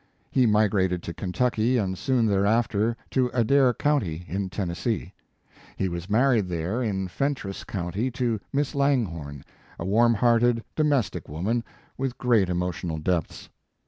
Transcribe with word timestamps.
He 0.31 0.47
migrated 0.47 1.03
to 1.03 1.13
Kentucky 1.13 1.77
and 1.77 1.95
soon 1.95 2.25
thereafter 2.25 2.97
to 3.11 3.29
Adair 3.35 3.71
county, 3.71 4.25
in 4.27 4.49
Ten 4.49 4.69
nessee. 4.69 5.13
He 5.75 5.89
was 5.89 6.09
married 6.09 6.47
there 6.49 6.81
in 6.81 7.07
Fen 7.07 7.35
tress 7.35 7.63
county 7.63 8.09
to 8.09 8.39
Miss 8.51 8.73
Langhorne, 8.73 9.43
a 9.77 9.85
warm 9.85 10.15
hearted, 10.15 10.63
domestic 10.75 11.29
woman, 11.29 11.63
with 11.99 12.17
great 12.17 12.49
emotional 12.49 12.97
depths. 12.97 13.49